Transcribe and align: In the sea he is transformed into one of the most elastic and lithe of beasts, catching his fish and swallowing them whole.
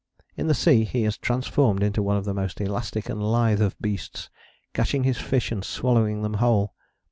In 0.35 0.47
the 0.47 0.55
sea 0.55 0.83
he 0.83 1.03
is 1.03 1.15
transformed 1.15 1.83
into 1.83 2.01
one 2.01 2.17
of 2.17 2.25
the 2.25 2.33
most 2.33 2.59
elastic 2.59 3.07
and 3.07 3.21
lithe 3.21 3.61
of 3.61 3.79
beasts, 3.79 4.31
catching 4.73 5.03
his 5.03 5.19
fish 5.19 5.51
and 5.51 5.63
swallowing 5.63 6.23
them 6.23 6.33
whole. 6.41 6.73